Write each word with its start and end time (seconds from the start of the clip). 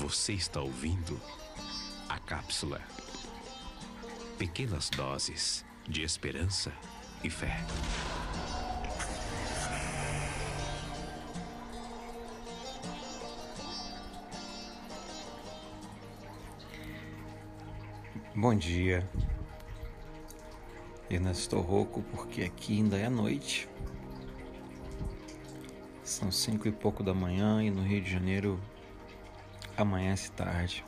Você 0.00 0.32
está 0.32 0.62
ouvindo 0.62 1.20
a 2.08 2.18
cápsula. 2.18 2.80
Pequenas 4.38 4.88
doses 4.88 5.62
de 5.86 6.02
esperança 6.02 6.72
e 7.22 7.28
fé. 7.28 7.62
Bom 18.34 18.54
dia. 18.54 19.06
Eu 21.10 21.20
não 21.20 21.32
estou 21.32 21.60
rouco 21.60 22.02
porque 22.04 22.42
aqui 22.42 22.78
ainda 22.78 22.96
é 22.96 23.10
noite. 23.10 23.68
São 26.02 26.32
cinco 26.32 26.66
e 26.66 26.72
pouco 26.72 27.02
da 27.02 27.12
manhã 27.12 27.62
e 27.62 27.70
no 27.70 27.82
Rio 27.82 28.00
de 28.00 28.10
Janeiro 28.10 28.58
amanhece 29.82 30.30
tarde. 30.32 30.84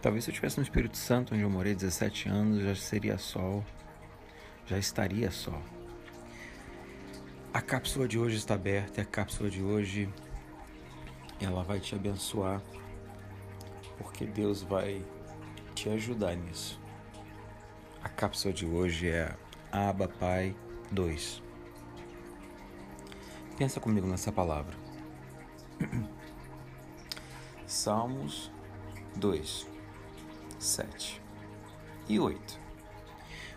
Talvez 0.00 0.24
se 0.24 0.30
eu 0.30 0.32
estivesse 0.32 0.58
no 0.58 0.62
Espírito 0.62 0.96
Santo, 0.96 1.34
onde 1.34 1.42
eu 1.42 1.50
morei 1.50 1.74
17 1.74 2.28
anos, 2.28 2.62
já 2.62 2.74
seria 2.74 3.18
sol, 3.18 3.64
já 4.66 4.78
estaria 4.78 5.30
sol. 5.30 5.60
A 7.52 7.60
cápsula 7.60 8.06
de 8.06 8.18
hoje 8.18 8.36
está 8.36 8.54
aberta 8.54 9.00
e 9.00 9.02
a 9.02 9.06
cápsula 9.06 9.50
de 9.50 9.62
hoje 9.62 10.08
ela 11.40 11.62
vai 11.62 11.80
te 11.80 11.94
abençoar, 11.94 12.62
porque 13.96 14.24
Deus 14.26 14.62
vai 14.62 15.04
te 15.74 15.88
ajudar 15.88 16.36
nisso. 16.36 16.80
A 18.02 18.08
cápsula 18.08 18.54
de 18.54 18.66
hoje 18.66 19.08
é 19.08 19.34
Aba 19.72 20.06
Pai 20.06 20.54
2. 20.92 21.42
Pensa 23.56 23.80
comigo 23.80 24.06
nessa 24.06 24.30
palavra. 24.30 24.76
Salmos 27.68 28.50
2, 29.16 29.66
7 30.58 31.20
e 32.08 32.18
8. 32.18 32.58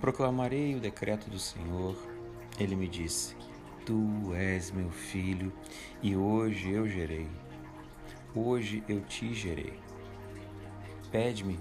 Proclamarei 0.00 0.74
o 0.74 0.80
decreto 0.80 1.30
do 1.30 1.38
Senhor. 1.38 1.96
Ele 2.58 2.74
me 2.74 2.88
disse: 2.88 3.36
Tu 3.86 4.34
és 4.34 4.72
meu 4.72 4.90
filho, 4.90 5.52
e 6.02 6.16
hoje 6.16 6.72
eu 6.72 6.88
gerei. 6.88 7.28
Hoje 8.34 8.82
eu 8.88 9.02
te 9.02 9.32
gerei. 9.32 9.78
Pede-me, 11.12 11.60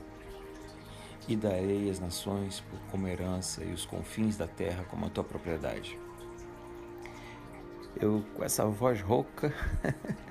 e 1.28 1.36
darei 1.36 1.92
as 1.92 2.00
nações 2.00 2.64
como 2.90 3.08
herança 3.08 3.64
e 3.64 3.72
os 3.72 3.86
confins 3.86 4.36
da 4.36 4.48
terra 4.48 4.84
como 4.86 5.06
a 5.06 5.10
tua 5.12 5.24
propriedade. 5.24 5.96
Eu, 7.96 8.26
com 8.36 8.44
essa 8.44 8.66
voz 8.66 9.00
rouca, 9.00 9.54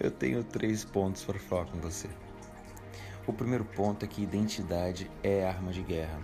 eu 0.00 0.10
tenho 0.10 0.42
três 0.42 0.82
pontos 0.82 1.22
para 1.24 1.38
falar 1.38 1.66
com 1.66 1.78
você. 1.78 2.08
O 3.26 3.32
primeiro 3.34 3.66
ponto 3.66 4.04
é 4.04 4.08
que 4.08 4.22
identidade 4.22 5.10
é 5.22 5.46
arma 5.46 5.70
de 5.72 5.82
guerra. 5.82 6.18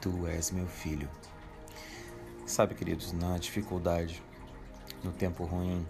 Tu 0.00 0.26
és 0.26 0.50
meu 0.50 0.66
filho. 0.66 1.08
Sabe, 2.46 2.74
queridos, 2.74 3.12
na 3.12 3.36
dificuldade, 3.36 4.22
no 5.02 5.12
tempo 5.12 5.44
ruim, 5.44 5.86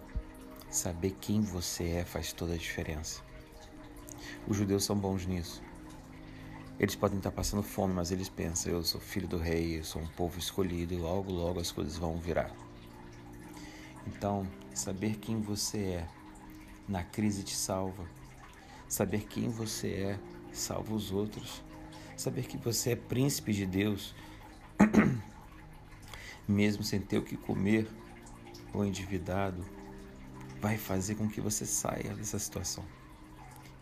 saber 0.69 1.15
quem 1.21 1.41
você 1.41 1.85
é 1.91 2.05
faz 2.05 2.33
toda 2.33 2.53
a 2.53 2.57
diferença. 2.57 3.21
Os 4.45 4.57
judeus 4.57 4.83
são 4.83 4.97
bons 4.97 5.25
nisso. 5.25 5.63
Eles 6.77 6.95
podem 6.95 7.17
estar 7.17 7.31
passando 7.31 7.63
fome, 7.63 7.93
mas 7.93 8.11
eles 8.11 8.27
pensam: 8.27 8.73
eu 8.73 8.83
sou 8.83 8.99
filho 8.99 9.27
do 9.27 9.37
rei, 9.37 9.79
eu 9.79 9.83
sou 9.85 10.01
um 10.01 10.07
povo 10.07 10.37
escolhido 10.37 10.97
logo, 10.97 11.31
logo 11.31 11.61
as 11.61 11.71
coisas 11.71 11.97
vão 11.97 12.17
virar. 12.17 12.51
Então, 14.05 14.45
saber 14.73 15.15
quem 15.15 15.41
você 15.41 15.77
é 15.77 16.07
na 16.87 17.03
crise 17.03 17.43
te 17.43 17.55
salva. 17.55 18.05
Saber 18.87 19.25
quem 19.25 19.49
você 19.49 19.87
é 19.89 20.19
salva 20.51 20.93
os 20.93 21.11
outros. 21.11 21.61
Saber 22.15 22.45
que 22.45 22.57
você 22.57 22.91
é 22.91 22.95
príncipe 22.95 23.51
de 23.51 23.65
Deus, 23.65 24.15
mesmo 26.47 26.83
sem 26.83 26.99
ter 26.99 27.17
o 27.17 27.23
que 27.23 27.35
comer 27.35 27.87
ou 28.73 28.85
endividado, 28.85 29.65
vai 30.61 30.77
fazer 30.77 31.15
com 31.15 31.27
que 31.27 31.41
você 31.41 31.65
saia 31.65 32.13
dessa 32.15 32.39
situação. 32.39 32.85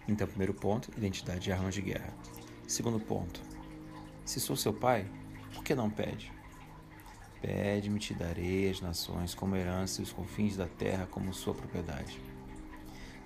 Então, 0.08 0.28
primeiro 0.28 0.54
ponto, 0.54 0.92
identidade 0.98 1.52
é 1.52 1.54
arma 1.54 1.70
de 1.70 1.82
guerra. 1.82 2.14
Segundo 2.68 3.00
ponto, 3.00 3.42
se 4.26 4.40
sou 4.40 4.56
seu 4.56 4.74
pai, 4.74 5.08
por 5.54 5.64
que 5.64 5.76
não 5.76 5.90
pede? 5.90 6.32
Pede-me, 7.42 8.00
te 8.00 8.14
darei 8.14 8.70
as 8.70 8.82
nações 8.82 9.36
como 9.36 9.56
herança 9.56 10.02
e 10.02 10.04
os 10.04 10.12
confins 10.12 10.58
da 10.58 10.66
terra 10.66 11.06
como 11.06 11.34
sua 11.34 11.54
propriedade. 11.54 12.20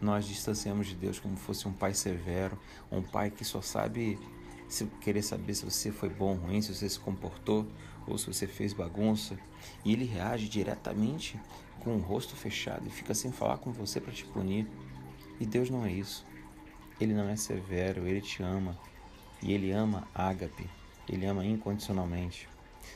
Nós 0.02 0.26
distanciamos 0.26 0.88
de 0.88 0.96
Deus 0.96 1.20
como 1.20 1.36
fosse 1.36 1.68
um 1.68 1.74
pai 1.74 1.94
severo, 1.94 2.58
um 2.92 3.02
pai 3.02 3.32
que 3.32 3.44
só 3.44 3.62
sabe 3.62 4.20
se 4.68 4.86
querer 5.02 5.22
saber 5.22 5.54
se 5.56 5.66
você 5.66 5.92
foi 5.92 6.10
bom 6.10 6.32
ou 6.32 6.36
ruim, 6.36 6.62
se 6.62 6.74
você 6.74 6.88
se 6.88 7.00
comportou 7.00 7.66
ou 8.06 8.18
se 8.18 8.28
você 8.28 8.46
fez 8.46 8.74
bagunça. 8.74 9.38
E 9.84 9.94
ele 9.94 10.06
reage 10.06 10.48
diretamente 10.48 11.40
com 11.80 11.96
o 11.96 12.00
rosto 12.00 12.36
fechado 12.36 12.88
e 12.88 12.92
fica 12.92 13.14
sem 13.14 13.32
falar 13.32 13.58
com 13.58 13.72
você 13.72 14.00
para 14.00 14.14
te 14.14 14.26
punir. 14.26 14.68
E 15.40 15.46
Deus 15.46 15.70
não 15.70 15.86
é 15.86 15.92
isso. 15.92 16.26
Ele 17.00 17.14
não 17.14 17.30
é 17.30 17.36
severo, 17.36 18.08
ele 18.08 18.22
te 18.22 18.44
ama. 18.44 18.78
E 19.42 19.54
ele 19.54 19.72
ama 19.72 20.08
ágape, 20.14 20.68
ele 21.08 21.26
ama 21.26 21.46
incondicionalmente. 21.46 22.50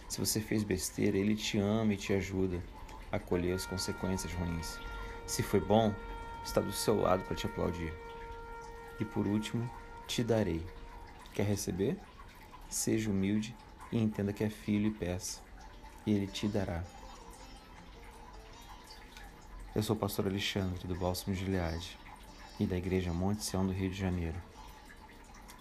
Se 0.10 0.20
você 0.20 0.40
fez 0.40 0.64
besteira, 0.64 1.18
ele 1.18 1.36
te 1.36 1.58
ama 1.58 1.94
e 1.94 1.98
te 1.98 2.14
ajuda 2.14 2.62
a 3.12 3.20
colher 3.20 3.54
as 3.54 3.66
consequências 3.66 4.34
ruins. 4.34 4.80
Se 5.28 5.44
foi 5.44 5.60
bom, 5.60 5.94
está 6.44 6.62
do 6.62 6.72
seu 6.72 7.00
lado 7.00 7.24
para 7.24 7.35
te 7.35 7.46
aplaudir. 7.46 7.94
E 9.00 9.06
por 9.06 9.25
último, 9.28 9.69
te 10.07 10.24
darei. 10.24 10.66
Quer 11.34 11.46
receber? 11.46 11.97
Seja 12.69 13.09
humilde 13.09 13.56
e 13.91 13.97
entenda 13.97 14.34
que 14.34 14.44
é 14.44 14.50
filho 14.50 14.88
e 14.88 14.91
peça, 14.91 15.41
e 16.06 16.13
ele 16.13 16.28
te 16.28 16.47
dará. 16.47 16.84
Eu 19.74 19.81
sou 19.81 19.96
o 19.96 20.00
pastor 20.00 20.28
Alexandre 20.28 20.88
do 20.88 20.96
Bálsamo 20.96 21.35
Gileade 21.35 21.97
e 22.59 22.66
da 22.66 22.78
Igreja 22.78 23.13
Monte 23.13 23.44
Sião 23.44 23.66
do 23.66 23.73
Rio 23.73 23.90
de 23.90 23.97
Janeiro. 23.97 24.38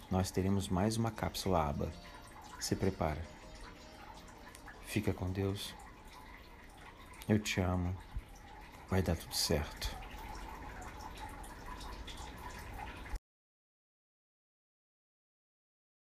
Nós 0.09 0.29
teremos 0.29 0.67
mais 0.67 0.97
uma 0.97 1.09
cápsula 1.09 1.69
aba. 1.69 1.91
Se 2.59 2.75
prepara. 2.75 3.25
Fica 4.83 5.13
com 5.13 5.31
Deus. 5.31 5.73
Eu 7.27 7.39
te 7.39 7.61
amo. 7.61 7.95
Vai 8.89 9.01
dar 9.01 9.15
tudo 9.15 9.33
certo. 9.33 10.00